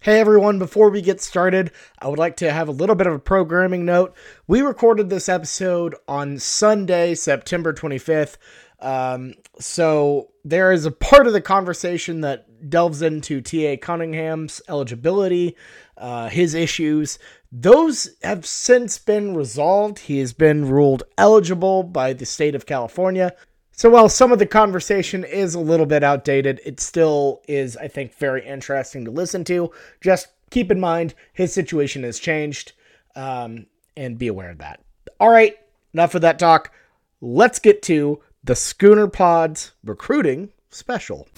[0.00, 3.14] Hey everyone, before we get started, I would like to have a little bit of
[3.14, 4.14] a programming note.
[4.46, 8.36] We recorded this episode on Sunday, September 25th.
[8.78, 13.76] Um, so there is a part of the conversation that delves into T.A.
[13.76, 15.56] Cunningham's eligibility,
[15.96, 17.18] uh, his issues.
[17.50, 19.98] Those have since been resolved.
[19.98, 23.34] He has been ruled eligible by the state of California.
[23.78, 27.86] So while some of the conversation is a little bit outdated, it still is, I
[27.86, 29.70] think, very interesting to listen to.
[30.00, 32.72] Just keep in mind his situation has changed,
[33.14, 33.66] um,
[33.96, 34.80] and be aware of that.
[35.20, 35.56] All right,
[35.94, 36.72] enough of that talk.
[37.20, 41.28] Let's get to the Schooner Pods recruiting special.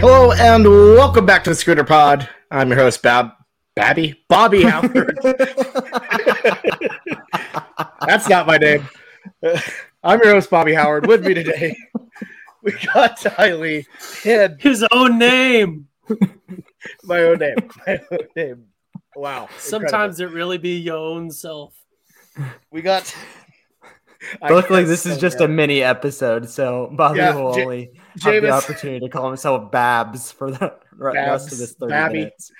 [0.00, 2.28] Hello and welcome back to the Schooner Pod.
[2.50, 3.30] I'm your host, Bab
[3.74, 5.18] Babby Bobby Howard.
[8.06, 8.88] That's not my name.
[10.02, 11.06] I'm your host, Bobby Howard.
[11.06, 11.76] With me today,
[12.62, 13.84] we got Tylee
[14.24, 15.88] and His own name.
[17.04, 17.56] my own name.
[17.86, 18.64] My own name.
[19.16, 19.48] Wow.
[19.58, 21.74] Sometimes it really be your own self.
[22.70, 23.14] we got.
[24.42, 25.46] I Luckily, guess this is so, just yeah.
[25.46, 29.28] a mini episode, so Bobby Yeah, will Ja- only have Jameis- the opportunity to call
[29.28, 32.14] himself Babs for the re- rest of this 30 Babby.
[32.18, 32.50] minutes.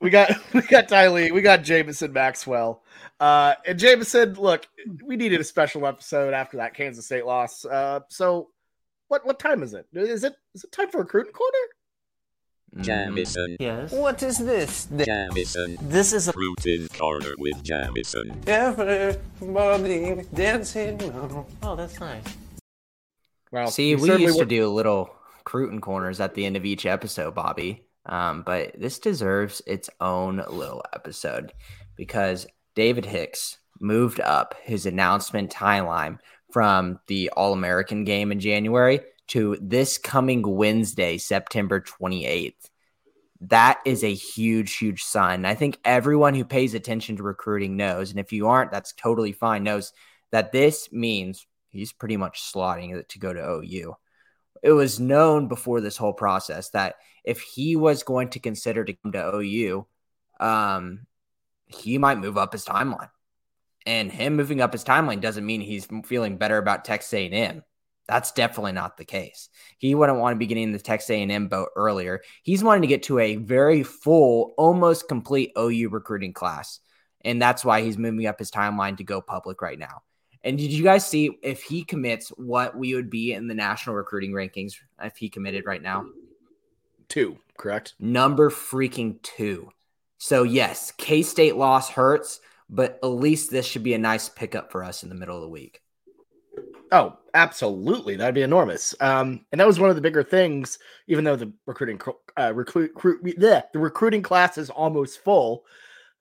[0.00, 2.82] we got we got Tylee, we got Jameson Maxwell.
[3.20, 4.66] Uh and Jameson, look,
[5.04, 7.64] we needed a special episode after that Kansas State loss.
[7.64, 8.48] Uh so
[9.08, 9.86] what what time is it?
[9.92, 11.58] Is it is it time for recruiting corner?
[12.82, 13.56] Jameson.
[13.58, 13.92] Yes.
[13.92, 14.84] What is this?
[14.84, 15.78] The- Jameson.
[15.80, 18.38] This is a Cruitin' corner with Jameson.
[18.46, 21.00] everybody dancing.
[21.62, 22.24] Oh, that's nice.
[23.52, 25.10] Well, See, we used to do little
[25.44, 27.84] Cruitin' corners at the end of each episode, Bobby.
[28.06, 31.52] Um, but this deserves its own little episode
[31.96, 36.18] because David Hicks moved up his announcement timeline
[36.52, 42.70] from the All American game in January to this coming Wednesday, September 28th.
[43.42, 45.44] That is a huge, huge sign.
[45.44, 49.32] I think everyone who pays attention to recruiting knows, and if you aren't, that's totally
[49.32, 49.92] fine, knows
[50.32, 53.94] that this means he's pretty much slotting it to go to OU.
[54.62, 58.94] It was known before this whole process that if he was going to consider to
[58.94, 59.86] come to OU,
[60.40, 61.06] um,
[61.66, 63.10] he might move up his timeline.
[63.86, 67.62] And him moving up his timeline doesn't mean he's feeling better about Texas A&M.
[68.08, 69.50] That's definitely not the case.
[69.76, 72.22] He wouldn't want to be getting the Texas A&M boat earlier.
[72.42, 76.80] He's wanting to get to a very full, almost complete OU recruiting class,
[77.22, 80.02] and that's why he's moving up his timeline to go public right now.
[80.44, 83.96] And did you guys see if he commits what we would be in the national
[83.96, 86.06] recruiting rankings if he committed right now?
[87.08, 87.94] two, correct?
[87.98, 89.70] Number freaking two.
[90.18, 94.70] So, yes, K State loss hurts, but at least this should be a nice pickup
[94.70, 95.80] for us in the middle of the week.
[96.90, 98.16] Oh, absolutely.
[98.16, 98.94] That'd be enormous.
[99.00, 102.52] Um, and that was one of the bigger things, even though the recruiting cr- uh,
[102.54, 105.64] recruit, recruit bleh, the recruiting class is almost full.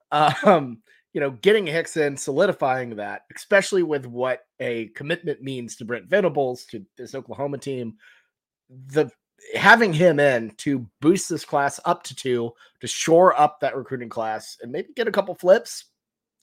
[0.10, 0.82] Um,
[1.18, 6.06] you know, getting Hicks in, solidifying that, especially with what a commitment means to Brent
[6.06, 7.96] Venables to this Oklahoma team,
[8.70, 9.10] the
[9.56, 14.10] having him in to boost this class up to two, to shore up that recruiting
[14.10, 15.86] class, and maybe get a couple flips.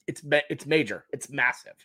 [0.07, 1.05] It's it's major.
[1.13, 1.77] It's massive.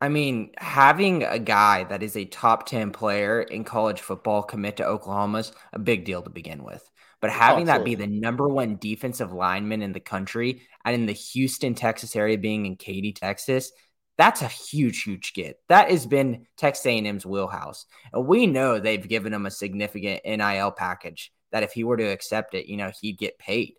[0.00, 4.78] I mean, having a guy that is a top 10 player in college football commit
[4.78, 6.90] to Oklahoma's a big deal to begin with.
[7.20, 11.12] But having that be the number one defensive lineman in the country and in the
[11.12, 13.72] Houston, Texas area being in Katy, Texas,
[14.18, 15.58] that's a huge, huge get.
[15.68, 17.86] That has been Texas A&M's wheelhouse.
[18.12, 22.04] And we know they've given him a significant NIL package that if he were to
[22.04, 23.74] accept it, you know, he'd get paid.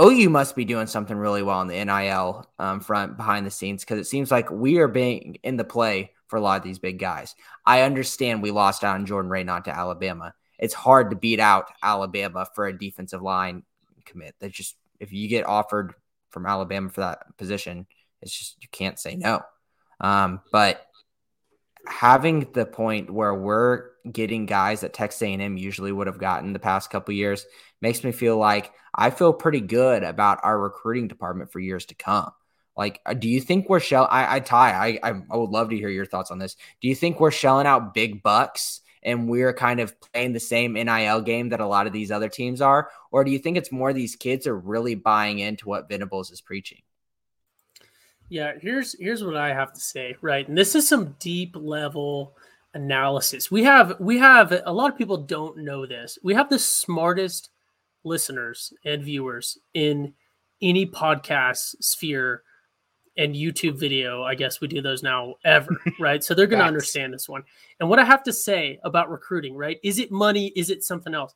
[0.00, 3.82] OU must be doing something really well on the NIL um, front behind the scenes
[3.82, 6.78] because it seems like we are being in the play for a lot of these
[6.78, 7.34] big guys.
[7.66, 10.34] I understand we lost out on Jordan Renaud to Alabama.
[10.58, 13.62] It's hard to beat out Alabama for a defensive line
[14.04, 14.34] commit.
[14.40, 15.94] That just if you get offered
[16.30, 17.86] from Alabama for that position,
[18.22, 19.42] it's just you can't say no.
[20.00, 20.84] Um, but
[21.86, 26.58] having the point where we're getting guys that Texas A&M usually would have gotten the
[26.58, 27.46] past couple years
[27.80, 31.94] makes me feel like I feel pretty good about our recruiting department for years to
[31.94, 32.30] come.
[32.76, 34.06] Like, uh, do you think we're shell?
[34.10, 36.56] I, I I, I, I would love to hear your thoughts on this.
[36.80, 40.74] Do you think we're shelling out big bucks and we're kind of playing the same
[40.74, 43.72] NIL game that a lot of these other teams are, or do you think it's
[43.72, 46.82] more these kids are really buying into what Venables is preaching?
[48.28, 50.46] Yeah, here's here's what I have to say, right?
[50.46, 52.36] And this is some deep level
[52.74, 53.50] analysis.
[53.50, 56.18] We have we have a lot of people don't know this.
[56.22, 57.48] We have the smartest
[58.04, 60.12] listeners and viewers in
[60.60, 62.42] any podcast sphere
[63.18, 64.22] and YouTube video.
[64.22, 66.22] I guess we do those now ever, right?
[66.24, 67.42] So they're going to understand this one.
[67.80, 69.78] And what I have to say about recruiting, right?
[69.82, 70.52] Is it money?
[70.56, 71.34] Is it something else?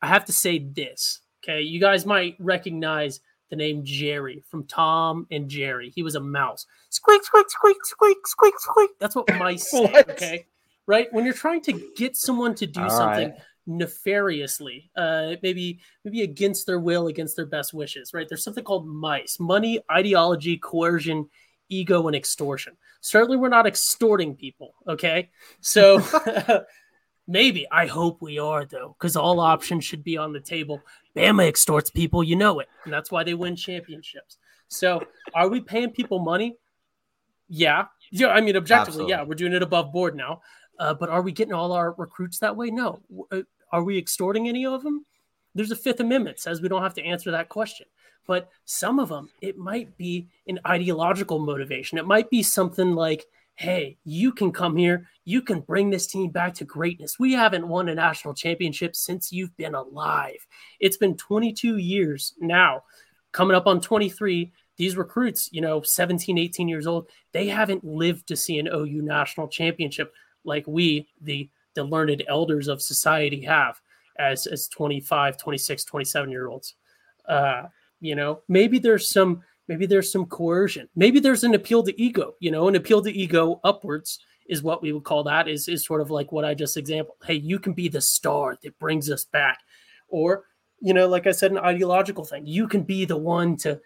[0.00, 1.20] I have to say this.
[1.42, 5.90] Okay, you guys might recognize the name Jerry from Tom and Jerry.
[5.90, 6.66] He was a mouse.
[6.90, 8.90] Squeak, squeak, squeak, squeak, squeak, squeak.
[8.98, 9.92] That's what mice say.
[10.10, 10.46] Okay,
[10.86, 11.12] right?
[11.12, 13.40] When you're trying to get someone to do All something right.
[13.66, 18.28] Nefariously, uh, maybe maybe against their will, against their best wishes, right?
[18.28, 21.28] There's something called mice: money, ideology, coercion,
[21.68, 22.76] ego, and extortion.
[23.00, 24.74] Certainly, we're not extorting people.
[24.88, 25.30] Okay,
[25.60, 26.00] so.
[27.26, 27.64] Maybe.
[27.70, 30.82] I hope we are, though, because all options should be on the table.
[31.14, 32.68] Bama extorts people, you know it.
[32.82, 34.36] And that's why they win championships.
[34.66, 36.56] So, are we paying people money?
[37.48, 37.86] Yeah.
[38.10, 38.28] Yeah.
[38.28, 39.10] I mean, objectively, Absolutely.
[39.12, 40.42] yeah, we're doing it above board now.
[40.80, 42.70] Uh, but are we getting all our recruits that way?
[42.70, 43.00] No.
[43.30, 45.04] Uh, Are we extorting any of them?
[45.54, 47.86] There's a Fifth Amendment says we don't have to answer that question.
[48.26, 51.98] But some of them, it might be an ideological motivation.
[51.98, 56.30] It might be something like, hey, you can come here, you can bring this team
[56.30, 57.18] back to greatness.
[57.18, 60.46] We haven't won a national championship since you've been alive.
[60.80, 62.84] It's been 22 years now,
[63.32, 64.50] coming up on 23.
[64.78, 69.02] These recruits, you know, 17, 18 years old, they haven't lived to see an OU
[69.02, 73.80] national championship like we, the the learned elders of society, have
[74.18, 76.74] as as 25, 26, 27 year olds.
[77.28, 77.64] Uh,
[78.00, 80.88] you know, maybe there's some maybe there's some coercion.
[80.96, 84.18] Maybe there's an appeal to ego, you know, an appeal to ego upwards
[84.50, 87.16] is what we would call that is is sort of like what I just example.
[87.24, 89.60] Hey, you can be the star that brings us back.
[90.08, 90.44] Or,
[90.80, 92.46] you know, like I said, an ideological thing.
[92.46, 93.80] You can be the one to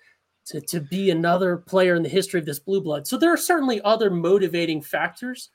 [0.46, 3.06] to, to be another player in the history of this blue blood.
[3.06, 5.50] So there are certainly other motivating factors.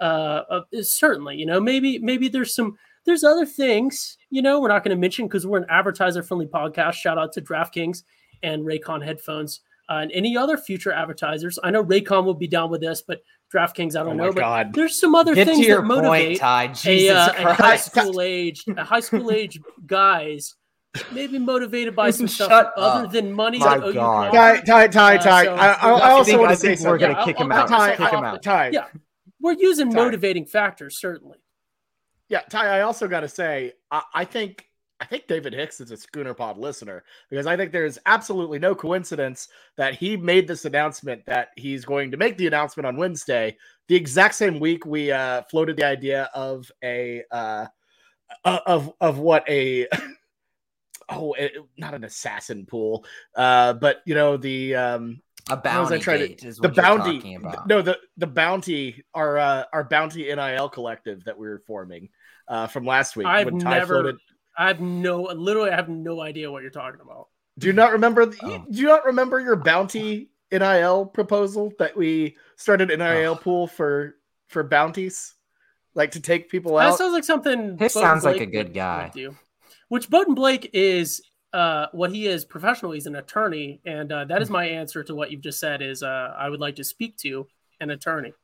[0.00, 2.76] Uh, uh certainly, you know, maybe maybe there's some
[3.06, 6.46] there's other things, you know, we're not going to mention because we're an advertiser friendly
[6.46, 6.94] podcast.
[6.94, 8.02] Shout out to DraftKings
[8.42, 9.60] and Raycon headphones
[9.90, 11.58] uh, and any other future advertisers.
[11.62, 13.20] I know Raycon will be down with this, but
[13.52, 14.24] DraftKings, I don't Oh know.
[14.28, 14.74] my but God.
[14.74, 16.62] there's some other Get things to your that point, motivate Ty.
[16.64, 20.54] a, Jesus uh, a high school age, a high school age guys,
[21.12, 23.58] maybe motivated by some stuff Shut other than money.
[23.58, 24.32] My God.
[24.32, 24.86] can Ty.
[24.88, 26.98] Ty, Ty, Uh, so- I, I, I I also think- want to say think we're
[26.98, 27.68] gonna Yeah, kick I'll- him I'll out.
[27.68, 28.12] Ty, this Kick off.
[28.14, 28.42] him out.
[28.42, 28.86] Ty, Yeah.
[29.44, 29.96] We're using Ty.
[29.96, 31.36] motivating factors, certainly.
[32.30, 34.70] Yeah, Ty, I also got to say, I, I think
[35.00, 38.74] I think David Hicks is a Schooner Pod listener because I think there's absolutely no
[38.74, 43.58] coincidence that he made this announcement that he's going to make the announcement on Wednesday,
[43.86, 47.66] the exact same week we uh, floated the idea of a uh,
[48.46, 49.86] uh, of of what a
[51.10, 53.04] oh it, not an assassin pool,
[53.36, 55.20] uh, but you know the um,
[55.50, 57.66] A How was I bounty trying to- gate is the what you're bounty talking about.
[57.68, 62.08] no the the bounty our uh, our bounty nil collective that we were forming
[62.48, 64.16] uh from last week I've when Ty never- floated
[64.56, 67.26] I have no, literally, I have no idea what you're talking about.
[67.58, 68.64] do you not remember the, Oh.
[68.70, 73.36] do you not remember your bounty nil proposal that we started an nil Oh.
[73.36, 74.14] pool for
[74.48, 75.34] for bounties
[75.94, 76.90] like to take people out?
[76.90, 77.76] That sounds like something.
[77.76, 79.10] This Bowden sounds like a good guy.
[79.12, 79.36] would do.
[79.88, 81.20] Which Bowden Blake is,
[81.54, 82.96] uh, what he is professionally.
[82.96, 85.80] He's an attorney, and uh, that is my answer to what you've just said.
[85.80, 87.46] Is uh, I would like to speak to
[87.80, 88.34] an attorney.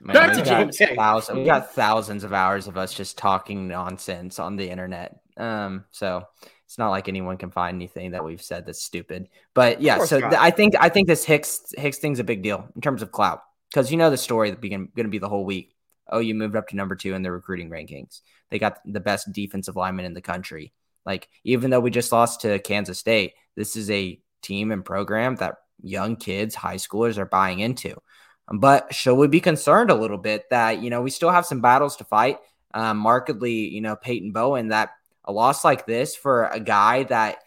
[0.00, 0.96] Man, Back we to got James.
[0.96, 5.18] thousands- we got thousands of hours of us just talking nonsense on the internet.
[5.36, 6.24] Um, so
[6.66, 9.28] it's not like anyone can find anything that we've said that's stupid.
[9.52, 12.42] But yeah, course so th- I think I think this Hicks Hicks thing's a big
[12.42, 15.28] deal in terms of clout because you know the story that going to be the
[15.28, 15.74] whole week.
[16.08, 18.20] Oh, you moved up to number two in the recruiting rankings.
[18.50, 20.72] They got the best defensive lineman in the country.
[21.06, 25.36] Like even though we just lost to Kansas State, this is a team and program
[25.36, 27.96] that young kids, high schoolers are buying into.
[28.52, 31.60] But should we be concerned a little bit that, you know, we still have some
[31.60, 32.38] battles to fight?
[32.72, 34.90] Um, markedly, you know, Peyton Bowen, that
[35.24, 37.38] a loss like this for a guy that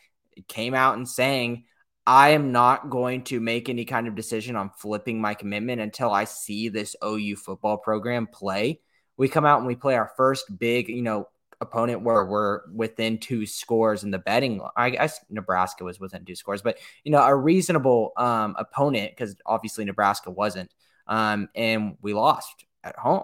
[0.47, 1.65] came out and saying,
[2.05, 6.09] I am not going to make any kind of decision on flipping my commitment until
[6.09, 8.79] I see this OU football program play.
[9.17, 11.27] We come out and we play our first big, you know,
[11.59, 14.61] opponent where we're within two scores in the betting.
[14.75, 19.35] I guess Nebraska was within two scores, but you know, a reasonable um, opponent because
[19.45, 20.71] obviously Nebraska wasn't
[21.07, 23.23] um, and we lost at home.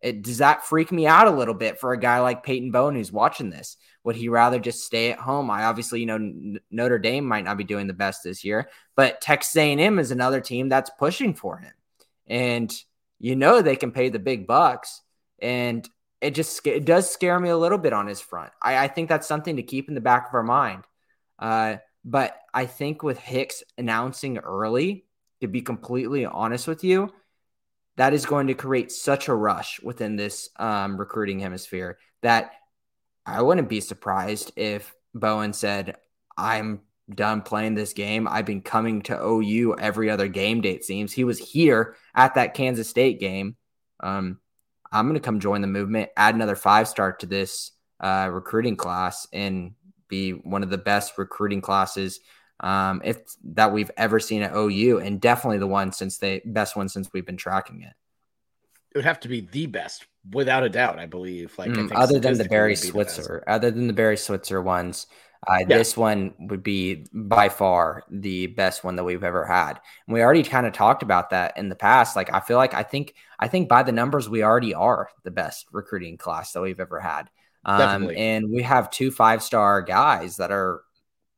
[0.00, 2.94] It, does that freak me out a little bit for a guy like Peyton Bowen
[2.94, 3.78] who's watching this?
[4.04, 5.50] Would he rather just stay at home?
[5.50, 8.68] I obviously, you know, N- Notre Dame might not be doing the best this year,
[8.96, 11.72] but Texas A&M is another team that's pushing for him,
[12.26, 12.70] and
[13.18, 15.00] you know they can pay the big bucks,
[15.38, 15.88] and
[16.24, 18.50] it just it does scare me a little bit on his front.
[18.62, 20.84] I, I think that's something to keep in the back of our mind.
[21.38, 25.04] Uh, but I think with Hicks announcing early,
[25.42, 27.12] to be completely honest with you,
[27.96, 32.52] that is going to create such a rush within this um, recruiting hemisphere that
[33.26, 35.96] I wouldn't be surprised if Bowen said,
[36.38, 36.80] I'm
[37.12, 38.26] done playing this game.
[38.26, 41.12] I've been coming to OU every other game day, it seems.
[41.12, 43.56] He was here at that Kansas State game.
[44.00, 44.38] Um,
[44.94, 48.76] I'm going to come join the movement, add another five star to this uh, recruiting
[48.76, 49.72] class, and
[50.08, 52.20] be one of the best recruiting classes
[52.60, 56.76] um, if that we've ever seen at OU, and definitely the one since they best
[56.76, 57.92] one since we've been tracking it.
[58.92, 60.98] It would have to be the best, without a doubt.
[60.98, 61.58] I believe.
[61.58, 62.92] Like I Mm, think other than the Barry it'd the.
[62.92, 65.06] Switzer, other than the Barry Switzer ones,
[65.48, 65.78] uh, Yeah.
[65.78, 69.80] this one would be by far the best one that we've ever had.
[70.06, 72.16] And we already kind of talked about that in the past.
[72.16, 75.30] Like I feel like I think I think by the numbers we already are the
[75.30, 77.30] best recruiting class that we've ever had.
[77.64, 80.82] Um, and we have two five star guys that are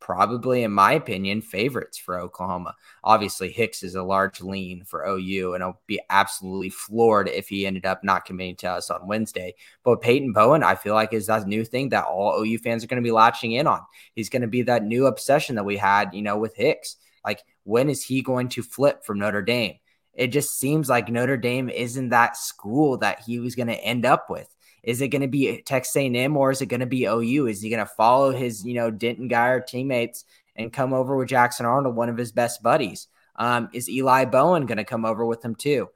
[0.07, 2.77] probably, in my opinion, favorites for Oklahoma.
[3.03, 7.67] Obviously, Hicks is a large lean for OU, and I'll be absolutely floored if he
[7.67, 9.57] ended up not committing to us on Wednesday.
[9.83, 12.87] But Peyton Bowen, I feel like is that new thing that all OU fans are
[12.87, 13.81] going to be latching in on.
[14.15, 16.95] He's going to be that new obsession that we had, you know, with Hicks.
[17.25, 19.75] Like, when is he going to flip from Notre Dame?
[20.15, 24.07] It just seems like Notre Dame isn't that school that he was going to end
[24.07, 24.55] up with.
[24.83, 27.47] Is it going to be Texas A&M or is it going to be OU?
[27.47, 31.29] Is he going to follow his, you know, Denton Guyer teammates and come over with
[31.29, 33.09] Jackson Arnold, one of his best buddies?
[33.35, 35.89] Um, is Eli Bowen going to come over with him too?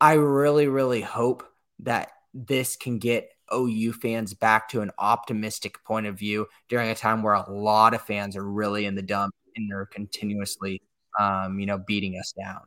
[0.00, 1.44] I really, really hope
[1.80, 6.94] that this can get OU fans back to an optimistic point of view during a
[6.94, 10.82] time where a lot of fans are really in the dump and they're continuously,
[11.20, 12.60] um, you know, beating us down.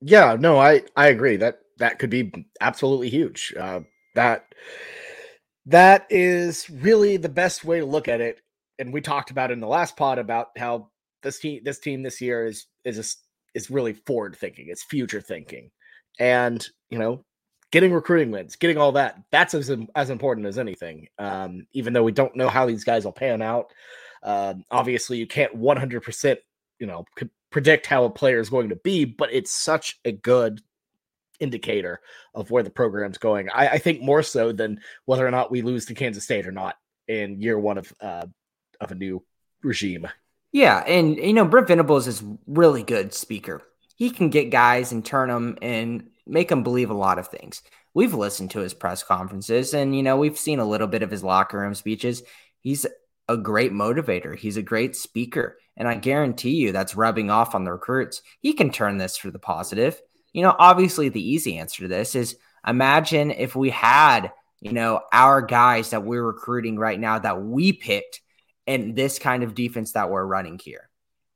[0.00, 3.54] Yeah, no, I I agree that that could be absolutely huge.
[3.58, 3.80] Uh,
[4.18, 4.52] that
[5.66, 8.40] that is really the best way to look at it.
[8.80, 10.90] And we talked about in the last pod about how
[11.22, 13.04] this team this team this year is is a
[13.56, 14.66] is really forward thinking.
[14.68, 15.70] It's future thinking,
[16.18, 17.24] and you know,
[17.70, 19.22] getting recruiting wins, getting all that.
[19.30, 21.06] That's as as important as anything.
[21.18, 23.72] Um, even though we don't know how these guys will pan out.
[24.24, 26.40] Um, obviously, you can't one hundred percent
[26.80, 27.04] you know
[27.50, 30.60] predict how a player is going to be, but it's such a good
[31.40, 32.00] indicator
[32.34, 33.48] of where the program's going.
[33.50, 36.52] I, I think more so than whether or not we lose to Kansas State or
[36.52, 36.76] not
[37.06, 38.26] in year one of uh,
[38.80, 39.22] of a new
[39.62, 40.06] regime.
[40.52, 43.62] Yeah, and you know Brent Venables is really good speaker.
[43.96, 47.62] He can get guys and turn them and make them believe a lot of things.
[47.94, 51.10] We've listened to his press conferences, and you know we've seen a little bit of
[51.10, 52.22] his locker room speeches.
[52.60, 52.86] He's
[53.28, 54.36] a great motivator.
[54.36, 58.22] He's a great speaker, and I guarantee you that's rubbing off on the recruits.
[58.40, 60.00] He can turn this for the positive.
[60.38, 64.30] You know, obviously the easy answer to this is imagine if we had
[64.60, 68.20] you know our guys that we're recruiting right now that we picked
[68.64, 70.88] and this kind of defense that we're running here.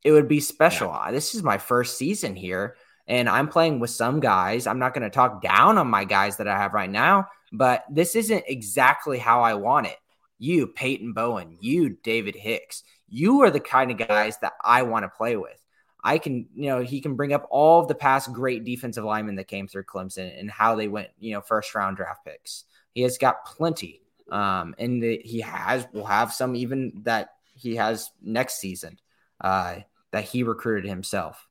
[0.05, 0.97] It would be special.
[1.11, 2.77] This is my first season here,
[3.09, 4.69] and I'm playing with some guys.
[4.69, 7.85] I'm not going to talk down on my guys that I have right now, but
[7.91, 9.97] this isn't exactly how I want it.
[10.39, 15.05] You, Peyton Bowen, you, David Hicks, you are the kind of guys that I want
[15.05, 15.62] to play with.
[16.03, 19.37] I can, you know, he can bring up all of the past great defensive linemen
[19.37, 22.65] that came through Clemson and how they went, you know, first round draft picks.
[22.93, 24.01] He has got plenty.
[24.31, 28.99] Um, and the, he has will have some even that he has next season
[29.41, 29.77] uh,
[30.11, 31.47] that he recruited himself.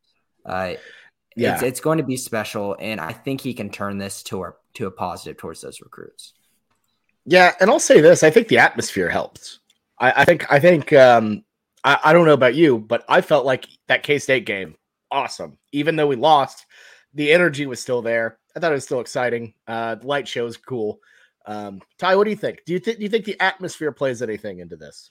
[0.46, 0.74] Uh,
[1.36, 1.54] Yeah.
[1.54, 4.54] it's, it's going to be special, and I think he can turn this to a
[4.74, 6.34] to a positive towards those recruits.
[7.26, 9.60] Yeah, and I'll say this: I think the atmosphere helps.
[9.98, 11.46] I, I think I think um,
[11.84, 14.76] I, I don't know about you, but I felt like that K State game
[15.12, 15.58] awesome.
[15.72, 16.66] Even though we lost,
[17.14, 18.40] the energy was still there.
[18.56, 19.54] I thought it was still exciting.
[19.68, 21.00] Uh, the light show is cool.
[21.46, 22.64] Um, Ty, what do you think?
[22.66, 25.10] Do you think do you think the atmosphere plays anything into this?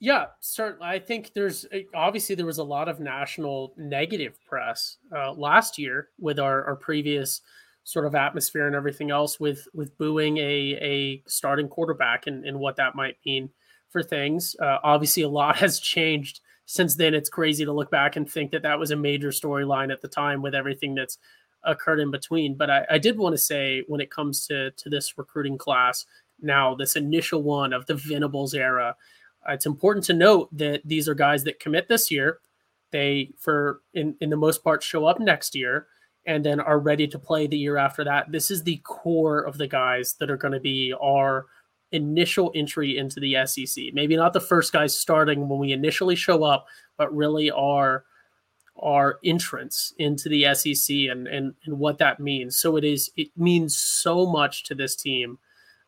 [0.00, 0.88] Yeah, certainly.
[0.88, 6.08] I think there's obviously there was a lot of national negative press uh, last year
[6.18, 7.40] with our, our previous
[7.84, 12.58] sort of atmosphere and everything else with with booing a a starting quarterback and, and
[12.58, 13.50] what that might mean
[13.92, 14.56] for things.
[14.60, 17.14] Uh, obviously, a lot has changed since then.
[17.14, 20.08] It's crazy to look back and think that that was a major storyline at the
[20.08, 21.18] time with everything that's
[21.64, 22.56] occurred in between.
[22.56, 26.06] But I, I did want to say when it comes to to this recruiting class
[26.40, 28.96] now, this initial one of the Venables era.
[29.48, 32.38] Uh, it's important to note that these are guys that commit this year.
[32.90, 35.86] They, for in, in the most part, show up next year
[36.26, 38.30] and then are ready to play the year after that.
[38.30, 41.46] This is the core of the guys that are going to be our
[41.92, 43.84] initial entry into the SEC.
[43.92, 48.04] Maybe not the first guys starting when we initially show up, but really our
[48.82, 52.58] our entrance into the SEC and and and what that means.
[52.58, 55.38] So it is it means so much to this team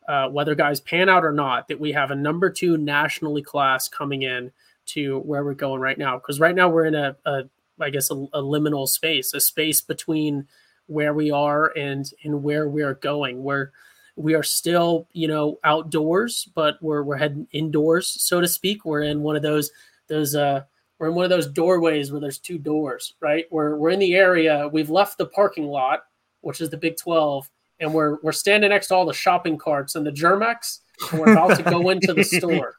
[0.07, 3.87] uh, whether guys pan out or not, that we have a number two nationally class
[3.87, 4.51] coming in
[4.85, 6.17] to where we're going right now.
[6.17, 7.43] Because right now we're in a, a
[7.79, 10.47] I guess, a, a, liminal space, a space between
[10.87, 13.43] where we are and and where we are going.
[13.43, 13.71] We're
[14.15, 18.85] we are still, you know, outdoors, but we're we're heading indoors, so to speak.
[18.85, 19.71] We're in one of those
[20.07, 20.61] those uh
[20.99, 23.45] we're in one of those doorways where there's two doors, right?
[23.51, 24.69] We're we're in the area.
[24.71, 26.03] We've left the parking lot,
[26.41, 29.95] which is the Big 12, and we're we're standing next to all the shopping carts
[29.95, 30.81] and the Germ-X,
[31.11, 32.75] and we're about to go into the store.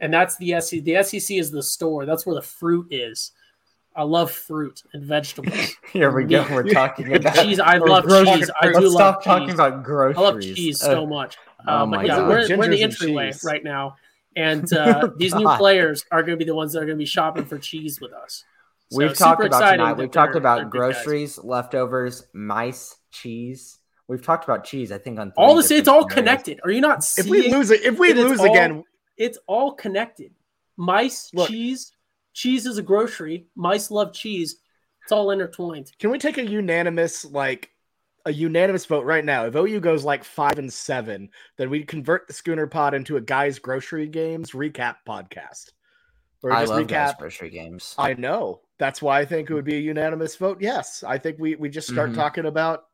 [0.00, 0.82] And that's the SEC.
[0.82, 2.06] The SEC is the store.
[2.06, 3.32] That's where the fruit is.
[3.96, 5.76] I love fruit and vegetables.
[5.92, 6.46] Here we go.
[6.50, 7.58] We're talking about cheese.
[7.58, 8.38] I love groceries.
[8.38, 8.50] cheese.
[8.60, 9.54] I Let's do stop love talking cheese.
[9.54, 10.16] about groceries.
[10.16, 11.36] I love cheese so Uh, much.
[11.66, 12.28] oh Um, my but yeah, God.
[12.28, 13.96] we're, we're in the and entryway right now,
[14.36, 17.02] and uh, these new players are going to be the ones that are going to
[17.02, 18.44] be shopping for cheese with us.
[18.90, 19.88] So We've super talked about tonight.
[19.94, 20.94] that We've talked about they're good guys.
[21.04, 23.78] groceries, leftovers, mice, cheese.
[24.08, 24.90] We've talked about cheese.
[24.92, 26.14] I think on All three this, it's all scenarios.
[26.14, 26.60] connected.
[26.64, 28.82] Are you not If we lose it, if we lose all- again,
[29.16, 30.32] it's all connected.
[30.76, 31.48] Mice, Look.
[31.48, 31.92] cheese.
[32.32, 33.46] Cheese is a grocery.
[33.56, 34.56] Mice love cheese.
[35.02, 35.90] It's all intertwined.
[35.98, 37.70] can we take a unanimous like
[38.26, 39.46] a unanimous vote right now?
[39.46, 43.20] If OU goes like five and seven, then we convert the Schooner Pod into a
[43.20, 45.70] guys grocery games recap podcast.
[46.42, 47.18] Or I just love guys recap.
[47.18, 47.94] grocery games.
[47.98, 48.60] I know.
[48.78, 50.58] That's why I think it would be a unanimous vote.
[50.60, 52.14] Yes, I think we we just start Mhm.
[52.14, 52.84] talking about,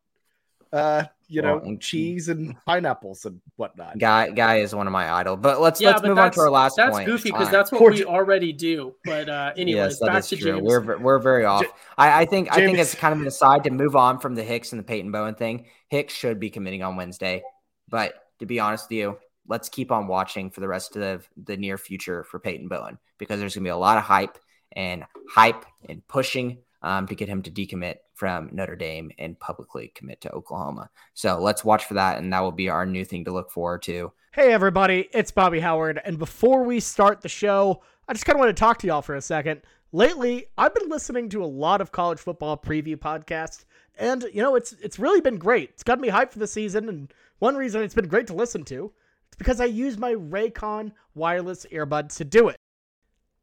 [0.73, 3.97] uh, you know, and- cheese and pineapples and whatnot.
[3.97, 5.35] Guy, guy is one of my idol.
[5.37, 7.05] But let's yeah, let's but move on to our last that's point.
[7.05, 8.95] goofy because that's what Poor we J- already do.
[9.03, 10.53] But uh, anyways, yes, back to true.
[10.53, 10.63] James.
[10.63, 11.63] We're we're very off.
[11.63, 14.35] J- I, I think I think it's kind of an aside to move on from
[14.35, 15.65] the Hicks and the Peyton Bowen thing.
[15.89, 17.43] Hicks should be committing on Wednesday,
[17.89, 21.21] but to be honest with you, let's keep on watching for the rest of the,
[21.51, 24.37] the near future for Peyton Bowen because there's gonna be a lot of hype
[24.73, 29.91] and hype and pushing um, to get him to decommit from Notre Dame and publicly
[29.93, 30.89] commit to Oklahoma.
[31.13, 33.83] So let's watch for that, and that will be our new thing to look forward
[33.83, 34.11] to.
[34.33, 38.39] Hey everybody, it's Bobby Howard, and before we start the show, I just kind of
[38.39, 39.61] want to talk to y'all for a second.
[39.91, 43.65] Lately, I've been listening to a lot of college football preview podcasts,
[43.97, 45.69] and you know, it's it's really been great.
[45.71, 48.63] It's got me hyped for the season, and one reason it's been great to listen
[48.65, 48.91] to
[49.31, 52.57] is because I use my Raycon wireless earbuds to do it.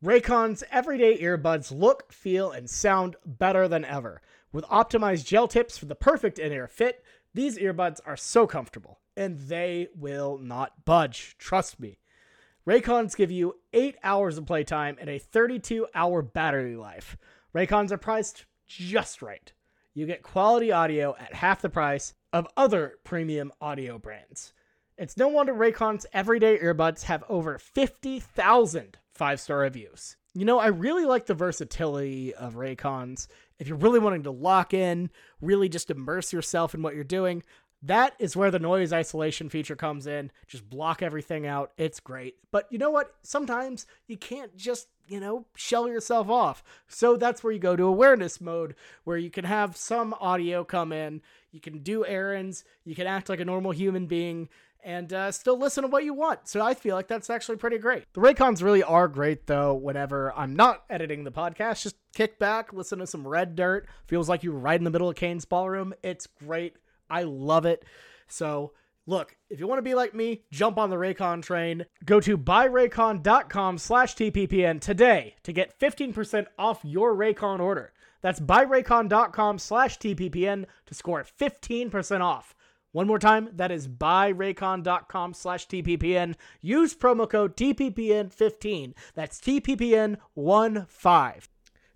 [0.05, 4.21] Raycon's everyday earbuds look, feel, and sound better than ever.
[4.55, 7.03] With optimized gel tips for the perfect in-ear fit,
[7.35, 11.35] these earbuds are so comfortable, and they will not budge.
[11.39, 11.99] Trust me.
[12.65, 17.17] Raycons give you 8 hours of playtime and a 32 hour battery life.
[17.53, 19.53] Raycons are priced just right.
[19.93, 24.53] You get quality audio at half the price of other premium audio brands.
[24.97, 30.17] It's no wonder Raycon's everyday earbuds have over 50,000 five star reviews.
[30.35, 33.29] You know, I really like the versatility of Raycons.
[33.59, 37.43] If you're really wanting to lock in, really just immerse yourself in what you're doing,
[37.83, 40.31] that is where the noise isolation feature comes in.
[40.47, 41.73] Just block everything out.
[41.77, 42.37] It's great.
[42.51, 43.15] But you know what?
[43.23, 46.65] Sometimes you can't just, you know, shell yourself off.
[46.89, 50.93] So that's where you go to awareness mode, where you can have some audio come
[50.93, 51.21] in,
[51.53, 54.49] you can do errands, you can act like a normal human being,
[54.85, 56.47] and uh, still listen to what you want.
[56.47, 58.05] So I feel like that's actually pretty great.
[58.13, 61.83] The Raycons really are great, though, whenever I'm not editing the podcast.
[61.83, 63.89] Just kick back, listen to some Red Dirt.
[64.07, 65.95] Feels like you're right in the middle of Cain's Ballroom.
[66.03, 66.77] It's great.
[67.09, 67.85] I love it.
[68.29, 68.73] So,
[69.07, 71.87] look, if you want to be like me, jump on the Raycon train.
[72.05, 77.93] Go to buyraycon.com slash TPPN today to get 15% off your Raycon order.
[78.21, 82.55] That's buyraycon.com slash TPPN to score 15% off.
[82.95, 86.37] One more time, that is buyraycon.com slash TPPN.
[86.61, 88.95] Use promo code TPPN15.
[89.17, 91.49] That's TPPN15.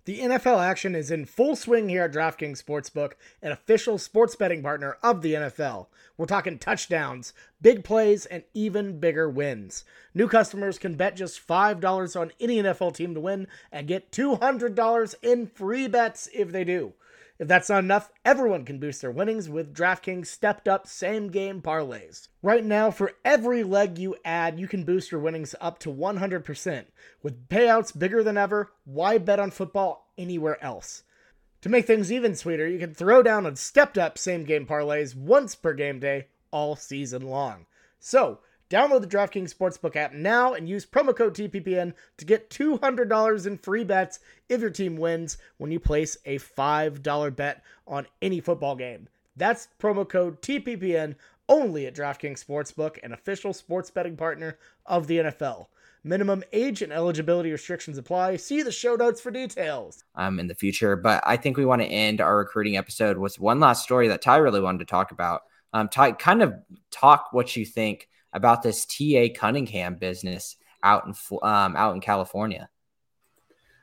[0.03, 4.61] The NFL action is in full swing here at DraftKings Sportsbook, an official sports betting
[4.61, 5.87] partner of the NFL.
[6.17, 7.31] We're talking touchdowns,
[7.61, 9.85] big plays, and even bigger wins.
[10.13, 15.15] New customers can bet just $5 on any NFL team to win and get $200
[15.21, 16.91] in free bets if they do.
[17.39, 21.61] If that's not enough, everyone can boost their winnings with DraftKings stepped up same game
[21.61, 22.27] parlays.
[22.43, 26.85] Right now, for every leg you add, you can boost your winnings up to 100%.
[27.23, 31.03] With payouts bigger than ever, why bet on football anywhere else?
[31.61, 35.15] To make things even sweeter, you can throw down on stepped up same game parlays
[35.15, 37.67] once per game day all season long.
[37.99, 43.47] So, download the DraftKings Sportsbook app now and use promo code TPPN to get $200
[43.47, 48.39] in free bets if your team wins when you place a $5 bet on any
[48.39, 49.07] football game.
[49.35, 51.15] That's promo code TPPN
[51.47, 55.67] only at DraftKings Sportsbook, an official sports betting partner of the NFL.
[56.03, 58.37] Minimum age and eligibility restrictions apply.
[58.37, 60.05] See the show notes for details.
[60.15, 60.95] um, in the future.
[60.95, 64.21] But I think we want to end our recruiting episode with one last story that
[64.21, 65.41] Ty really wanted to talk about.
[65.73, 66.53] Um, Ty, kind of
[66.89, 71.13] talk what you think about this TA Cunningham business out in
[71.43, 72.69] um, out in California.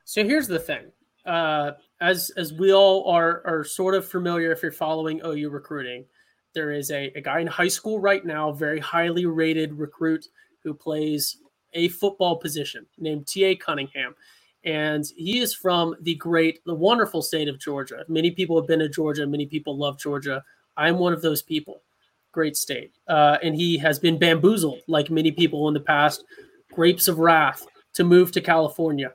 [0.04, 0.92] So here's the thing.
[1.24, 6.04] Uh, as as we all are are sort of familiar if you're following OU recruiting,
[6.54, 10.28] there is a, a guy in high school right now, very highly rated recruit
[10.62, 11.38] who plays
[11.74, 13.56] a football position named T.A.
[13.56, 14.14] Cunningham.
[14.64, 18.04] And he is from the great, the wonderful state of Georgia.
[18.08, 19.26] Many people have been to Georgia.
[19.26, 20.42] Many people love Georgia.
[20.76, 21.82] I'm one of those people.
[22.36, 22.92] Great state.
[23.08, 26.22] Uh, and he has been bamboozled, like many people in the past,
[26.70, 29.14] grapes of wrath, to move to California.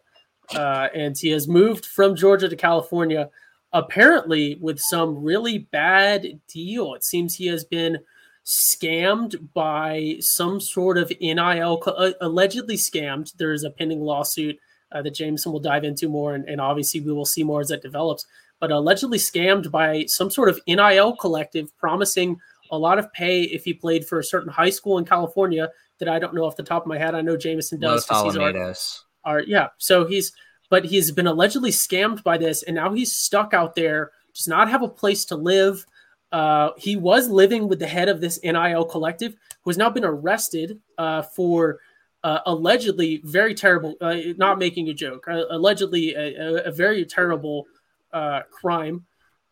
[0.56, 3.30] Uh, and he has moved from Georgia to California,
[3.74, 6.96] apparently with some really bad deal.
[6.96, 8.00] It seems he has been
[8.44, 13.34] scammed by some sort of NIL, uh, allegedly scammed.
[13.38, 14.58] There is a pending lawsuit
[14.92, 17.68] uh, that Jameson will dive into more, and, and, obviously we will see more as
[17.68, 18.26] that develops.
[18.60, 22.40] But allegedly scammed by some sort of NIL collective, promising
[22.72, 26.10] a lot of pay if he played for a certain high school in California that
[26.10, 27.14] I don't know off the top of my head.
[27.14, 28.10] I know Jameson does.
[28.10, 29.02] Los Alamitos.
[29.24, 30.32] Our, our, yeah, so he's
[30.72, 34.70] but he's been allegedly scammed by this, and now he's stuck out there, does not
[34.70, 35.86] have a place to live.
[36.32, 40.06] Uh, he was living with the head of this NIL collective, who has now been
[40.06, 41.80] arrested uh, for
[42.24, 47.66] uh, allegedly very terrible, uh, not making a joke, uh, allegedly a, a, very terrible
[48.14, 49.06] uh, crime.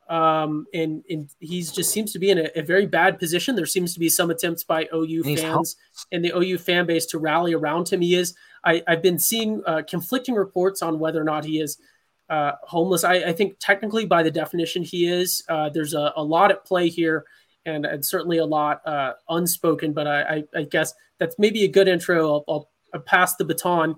[0.10, 3.56] Um, and, and he's just seems to be in a, a, very bad position.
[3.56, 5.76] There seems to be some attempts by OU fans
[6.12, 8.02] and the OU fan base to rally around him.
[8.02, 8.34] He is.
[8.63, 11.78] I, have been seeing conflicting reports on whether or not he is
[12.30, 13.04] uh, homeless.
[13.04, 15.43] I, I, think technically, by the definition, he is.
[15.50, 17.26] Uh, there's a, a, lot at play here,
[17.65, 19.93] and, and certainly a lot uh, unspoken.
[19.93, 22.28] But I, I, I, guess that's maybe a good intro.
[22.28, 23.95] I'll, I'll, I'll pass the baton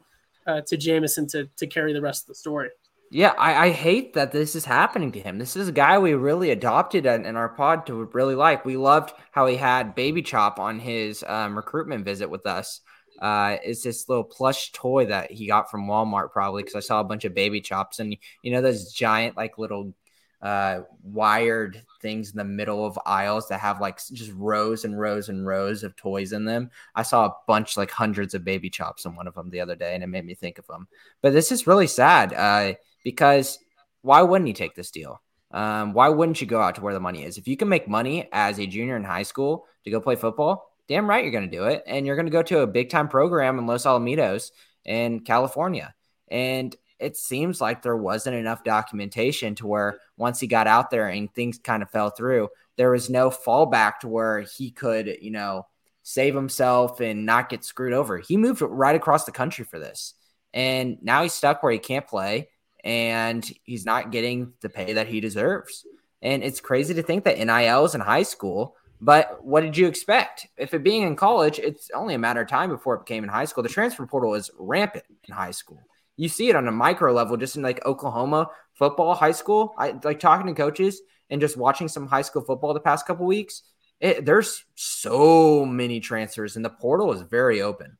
[0.48, 2.70] uh, to Jameson to, to carry the rest of the story.
[3.14, 5.38] Yeah, I, I, hate that this is happening to him.
[5.38, 8.64] This is a guy we really adopted in, in, our pod to really like.
[8.64, 12.80] We loved how he had Baby Chop on his um, recruitment visit with us
[13.22, 17.00] uh, is this little plush toy that he got from Walmart, probably because I saw
[17.00, 19.94] a bunch of baby chops and you know those giant like little
[20.42, 25.30] uh, wired things in the middle of aisles that have like just rows and rows
[25.30, 26.72] and rows of toys in them.
[26.96, 29.76] I saw a bunch, like hundreds of baby chops in one of them the other
[29.76, 30.88] day, and it made me think of them.
[31.22, 33.60] But this is really sad uh, because
[34.02, 35.22] why wouldn't he take this deal?
[35.52, 37.38] Um, why wouldn't you go out to where the money is?
[37.38, 40.72] If you can make money as a junior in high school to go play football,
[40.88, 41.84] damn right you're going to do it.
[41.86, 44.52] And you're going to go to a big time program in Los Alamitos
[44.86, 45.94] in California.
[46.30, 51.08] And it seems like there wasn't enough documentation to where once he got out there
[51.08, 55.32] and things kind of fell through, there was no fallback to where he could, you
[55.32, 55.66] know,
[56.04, 58.20] save himself and not get screwed over.
[58.20, 60.14] He moved right across the country for this.
[60.54, 62.50] And now he's stuck where he can't play
[62.84, 65.86] and he's not getting the pay that he deserves.
[66.22, 69.88] And it's crazy to think that NIL is in high school but what did you
[69.88, 70.48] expect?
[70.58, 73.32] If it being in college, it's only a matter of time before it became in
[73.32, 73.64] high school.
[73.64, 75.82] The transfer portal is rampant in high school.
[76.18, 79.74] You see it on a micro level, just in like Oklahoma football, high school.
[79.76, 83.26] I like talking to coaches and just watching some high school football the past couple
[83.26, 83.64] weeks.
[84.00, 87.98] It, there's so many transfers, and the portal is very open.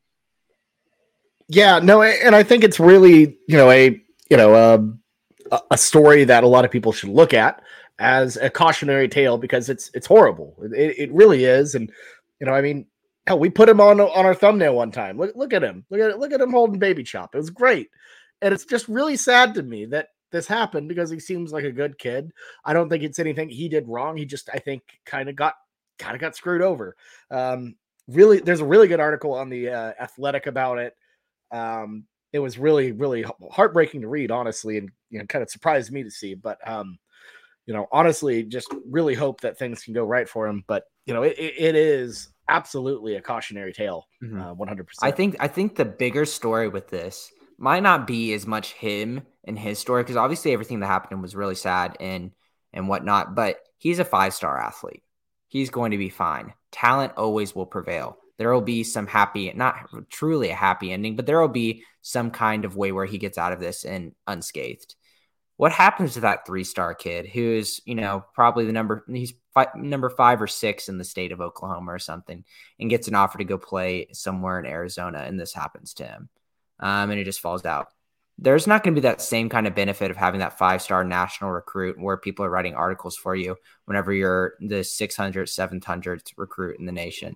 [1.48, 4.00] Yeah, no, and I think it's really you know a
[4.32, 4.56] you know
[5.52, 7.62] a, a story that a lot of people should look at
[8.00, 10.56] as a cautionary tale because it's it's horrible.
[10.74, 11.76] It, it really is.
[11.76, 11.92] And
[12.40, 12.88] you know, I mean,
[13.28, 15.18] hell, we put him on on our thumbnail one time.
[15.18, 15.86] Look look at him.
[15.90, 17.36] Look at look at him holding baby chop.
[17.36, 17.90] It was great.
[18.42, 21.72] And it's just really sad to me that this happened because he seems like a
[21.72, 22.32] good kid.
[22.66, 24.18] I don't think it's anything he did wrong.
[24.18, 25.56] He just I think kind of got
[26.00, 26.96] kind of got screwed over.
[27.30, 27.76] Um
[28.08, 30.96] really there's a really good article on the uh, athletic about it.
[31.52, 35.92] Um it was really really heartbreaking to read honestly and you know kind of surprised
[35.92, 36.98] me to see but um
[37.66, 40.64] you know, honestly, just really hope that things can go right for him.
[40.68, 44.42] But you know, it, it is absolutely a cautionary tale, mm-hmm.
[44.42, 45.12] uh, one hundred percent.
[45.12, 49.22] I think I think the bigger story with this might not be as much him
[49.46, 52.32] and his story because obviously everything that happened was really sad and
[52.74, 53.36] and whatnot.
[53.36, 55.04] But he's a five star athlete.
[55.48, 56.54] He's going to be fine.
[56.72, 58.18] Talent always will prevail.
[58.38, 62.32] There will be some happy, not truly a happy ending, but there will be some
[62.32, 64.96] kind of way where he gets out of this and unscathed
[65.62, 69.36] what happens to that three star kid who is, you know, probably the number, he's
[69.76, 72.44] number five or six in the state of Oklahoma or something,
[72.80, 76.30] and gets an offer to go play somewhere in Arizona, and this happens to him,
[76.80, 77.90] um, and it just falls out.
[78.40, 81.04] There's not going to be that same kind of benefit of having that five star
[81.04, 86.80] national recruit where people are writing articles for you whenever you're the 600th, 700th recruit
[86.80, 87.36] in the nation,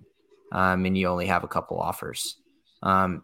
[0.56, 2.36] um, and you only have a couple offers.
[2.82, 3.22] Um,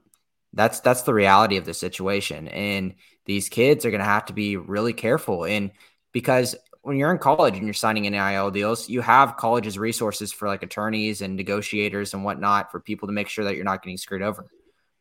[0.53, 4.35] that's that's the reality of the situation, and these kids are going to have to
[4.35, 5.45] be really careful.
[5.45, 5.71] And
[6.13, 10.47] because when you're in college and you're signing NIL deals, you have college's resources for
[10.47, 13.97] like attorneys and negotiators and whatnot for people to make sure that you're not getting
[13.97, 14.51] screwed over.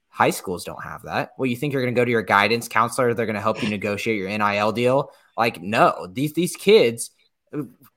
[0.08, 1.32] High schools don't have that.
[1.38, 3.14] Well, you think you're going to go to your guidance counselor?
[3.14, 5.12] They're going to help you negotiate your NIL deal?
[5.36, 7.12] Like, no, these these kids,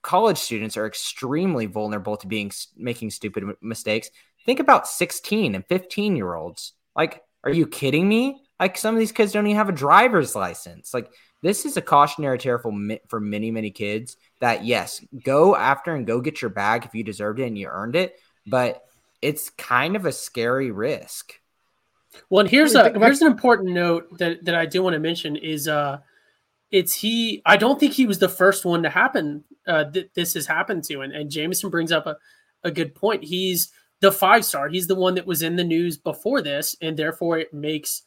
[0.03, 4.11] college students are extremely vulnerable to being making stupid mistakes.
[4.45, 6.73] Think about 16 and 15 year olds.
[6.97, 8.43] Like, are you kidding me?
[8.61, 10.95] Like, some of these kids don't even have a driver's license.
[10.95, 11.11] Like,
[11.43, 12.73] this is a cautionary tale for,
[13.09, 17.05] for many, many kids that, yes, go after and go get your bag if you
[17.05, 18.19] deserved it and you earned it.
[18.47, 18.83] But
[19.21, 21.35] it's kind of a scary risk.
[22.31, 25.35] Well, and here's a here's an important note that, that I do want to mention
[25.37, 25.99] is uh
[26.75, 30.35] it's he I don't think he was the first one to happen uh that this
[30.35, 32.17] has happened to and, and Jameson brings up a,
[32.65, 33.25] a good point.
[33.25, 34.69] He's the five star.
[34.69, 38.03] He's the one that was in the news before this, and therefore it makes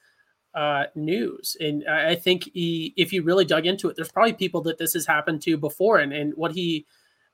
[0.53, 1.56] uh, news.
[1.60, 4.93] And I think he, if you really dug into it, there's probably people that this
[4.93, 6.86] has happened to before, and and what he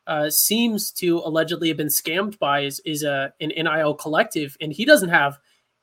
[0.07, 4.71] uh, seems to allegedly have been scammed by is is a an NIL collective, and
[4.71, 5.39] he doesn't have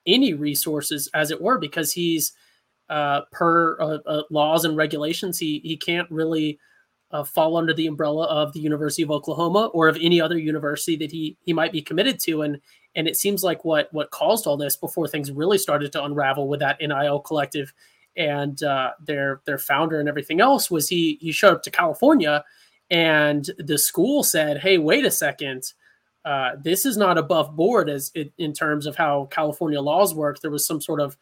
[0.06, 2.32] any resources, as it were, because he's
[2.90, 6.58] uh, per uh, uh, laws and regulations, he he can't really
[7.12, 10.96] uh, fall under the umbrella of the University of Oklahoma or of any other university
[10.96, 12.42] that he he might be committed to.
[12.42, 12.60] And
[12.96, 16.48] and it seems like what what caused all this before things really started to unravel
[16.48, 17.72] with that NIL collective
[18.16, 22.44] and uh, their their founder and everything else was he he showed up to California
[22.90, 25.72] and the school said, "Hey, wait a second,
[26.24, 30.38] Uh, this is not above board as it, in terms of how California laws work.
[30.40, 31.16] There was some sort of,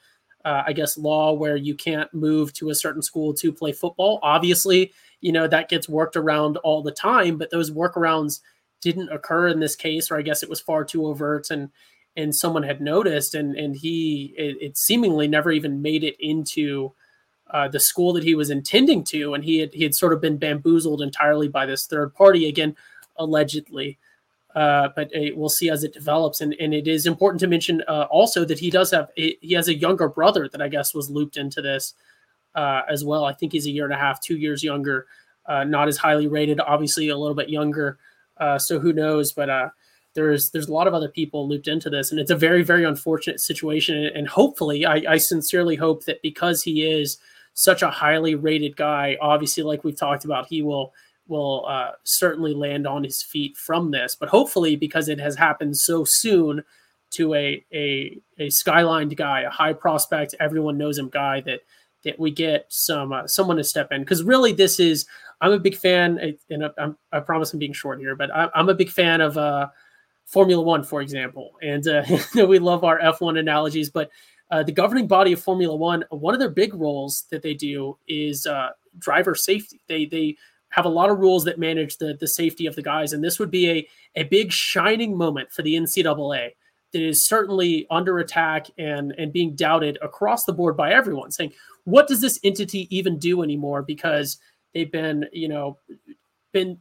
[0.49, 4.19] uh, I guess, law where you can't move to a certain school to play football.
[4.23, 8.41] Obviously, you know that gets worked around all the time, but those workarounds
[8.81, 11.69] didn't occur in this case, or I guess it was far too overt and
[12.17, 16.95] and someone had noticed, and and he it, it seemingly never even made it into
[17.51, 20.21] uh, the school that he was intending to, and he had he had sort of
[20.23, 22.75] been bamboozled entirely by this third party again,
[23.19, 23.99] allegedly.
[24.59, 27.81] Uh, but uh, we'll see as it develops, and and it is important to mention
[27.87, 31.09] uh, also that he does have he has a younger brother that I guess was
[31.09, 31.95] looped into this
[32.57, 33.25] uh, as well.
[33.25, 35.07] I think he's a year and a half, two years younger,
[35.47, 37.99] uh, not as highly rated, obviously a little bit younger.
[38.59, 39.31] so who knows?
[39.31, 39.71] But
[40.15, 42.83] there's there's a lot of other people looped into this, and it's a very very
[42.83, 44.11] unfortunate situation.
[44.13, 47.19] And hopefully, I, I sincerely hope that because he is
[47.55, 49.19] such a highly rated guy.
[49.21, 50.93] Obviously, like we've talked about, he will
[51.29, 54.15] will uh, certainly land on his feet from this.
[54.15, 56.65] But hopefully, because it has happened so soon
[57.11, 61.61] to a a a skylined guy, a high prospect, everyone knows him guy, that
[62.05, 64.03] that we get some uh, someone to step in.
[64.03, 65.07] Because really, this is
[65.41, 68.69] I'm a big fan, and I'm, I promise I'm being short here, but I, am
[68.69, 69.37] a big fan of.
[69.37, 69.69] Uh,
[70.27, 74.11] Formula One, for example, and uh, we love our F1 analogies, but
[74.51, 77.99] uh, the governing body of Formula One, one of their big roles that they do
[78.07, 79.81] is uh, driver safety.
[79.89, 80.37] They they
[80.71, 83.39] have a lot of rules that manage the the safety of the guys, and this
[83.39, 86.51] would be a a big shining moment for the NCAA
[86.93, 91.53] that is certainly under attack and and being doubted across the board by everyone, saying
[91.85, 93.83] what does this entity even do anymore?
[93.83, 94.39] Because
[94.75, 95.79] they've been you know
[96.53, 96.79] been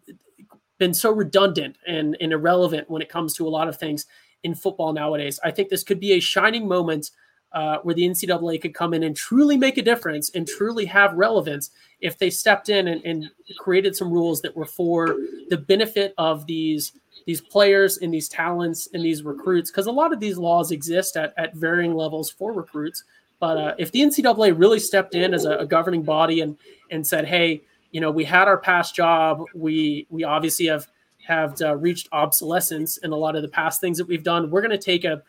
[0.78, 4.06] been so redundant and, and irrelevant when it comes to a lot of things
[4.43, 5.39] in football nowadays.
[5.43, 7.10] I think this could be a shining moment
[7.53, 11.13] uh, where the NCAA could come in and truly make a difference and truly have
[11.13, 15.17] relevance if they stepped in and, and created some rules that were for
[15.49, 16.93] the benefit of these
[17.25, 19.69] these players and these talents and these recruits.
[19.69, 23.03] Because a lot of these laws exist at, at varying levels for recruits.
[23.39, 26.57] But uh, if the NCAA really stepped in as a, a governing body and
[26.89, 29.43] and said, "Hey, you know, we had our past job.
[29.53, 30.88] We we obviously have
[31.25, 34.49] have uh, reached obsolescence in a lot of the past things that we've done.
[34.49, 35.21] We're going to take a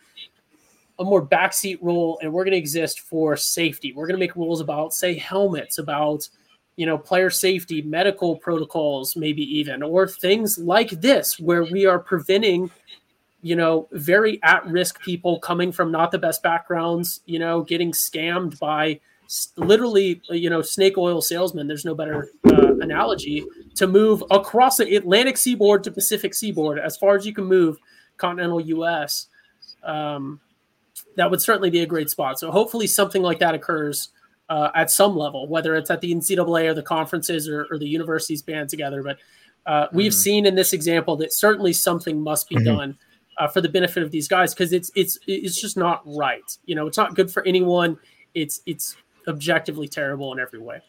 [0.98, 3.92] a more backseat role and we're going to exist for safety.
[3.92, 6.28] We're going to make rules about, say, helmets, about,
[6.76, 11.98] you know, player safety, medical protocols, maybe even, or things like this, where we are
[11.98, 12.70] preventing,
[13.42, 17.92] you know, very at risk people coming from not the best backgrounds, you know, getting
[17.92, 18.98] scammed by
[19.56, 21.68] literally, you know, snake oil salesmen.
[21.68, 23.44] There's no better uh, analogy
[23.76, 27.78] to move across the Atlantic seaboard to Pacific seaboard as far as you can move
[28.16, 29.28] continental US.
[29.84, 30.40] Um,
[31.16, 32.38] that would certainly be a great spot.
[32.38, 34.10] So hopefully something like that occurs
[34.48, 37.88] uh, at some level, whether it's at the NCAA or the conferences or, or the
[37.88, 39.02] universities band together.
[39.02, 39.18] But
[39.66, 39.96] uh, mm-hmm.
[39.96, 42.64] we've seen in this example that certainly something must be mm-hmm.
[42.64, 42.98] done
[43.38, 46.56] uh, for the benefit of these guys because it's it's it's just not right.
[46.64, 47.98] You know, it's not good for anyone.
[48.34, 48.96] It's it's
[49.28, 50.80] objectively terrible in every way.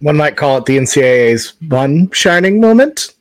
[0.00, 3.14] One might call it the NCAA's one shining moment.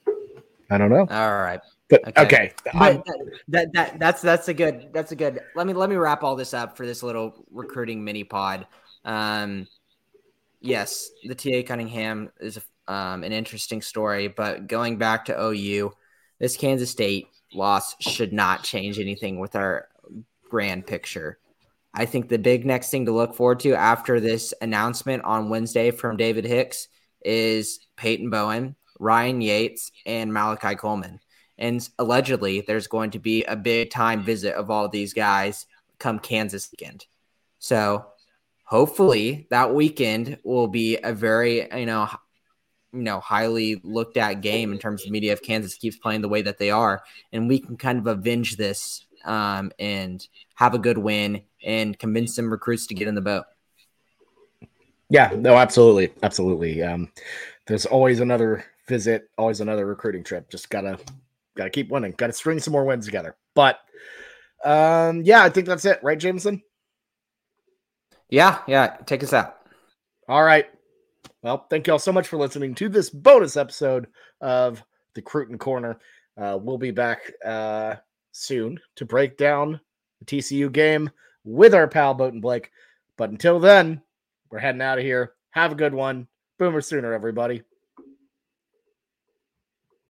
[0.70, 1.08] I don't know.
[1.10, 1.60] All right.
[1.89, 2.71] But okay, okay.
[2.74, 3.17] But that,
[3.48, 5.39] that, that that's that's a good that's a good.
[5.56, 8.65] Let me let me wrap all this up for this little recruiting mini pod.
[9.04, 9.67] Um,
[10.62, 15.93] yes, the TA Cunningham is a, um, an interesting story, but going back to OU,
[16.39, 19.88] this Kansas State loss should not change anything with our
[20.50, 21.38] grand picture.
[21.93, 25.91] I think the big next thing to look forward to after this announcement on Wednesday
[25.91, 26.88] from David Hicks
[27.24, 31.19] is Peyton Bowen, Ryan Yates, and Malachi Coleman.
[31.58, 35.65] And allegedly, there's going to be a big time visit of all these guys
[36.00, 37.06] come Kansas weekend.
[37.60, 38.06] So
[38.65, 42.10] hopefully that weekend will be a very, you know,
[42.91, 46.30] you know, highly looked at game in terms of media if Kansas keeps playing the
[46.30, 50.80] way that they are, and we can kind of avenge this um, and have a
[50.80, 53.46] good win and convince some recruits to get in the boat.
[55.10, 56.82] Yeah, no, absolutely, absolutely.
[56.82, 57.12] Um,
[57.68, 60.50] there's always another visit, always another recruiting trip.
[60.50, 60.70] Just
[61.56, 62.13] gotta gotta keep winning.
[62.18, 63.36] Gotta string some more wins together.
[63.54, 63.80] But
[64.63, 66.62] um, yeah, I think that's it, right, Jameson?
[68.30, 68.98] Yeah, yeah.
[69.06, 69.58] Take us out.
[70.28, 70.65] All right.
[71.44, 74.08] Well, thank you all so much for listening to this bonus episode
[74.41, 76.00] of the Cruitin' Corner.
[76.36, 77.96] Uh, we'll be back uh,
[78.32, 79.80] soon to break down
[80.20, 81.10] the TCU game
[81.44, 82.72] with our pal Boat and Blake.
[83.18, 84.02] But until then,
[84.50, 85.34] we're heading out of here.
[85.52, 86.28] Have a good one.
[86.58, 87.62] Boomer sooner, everybody.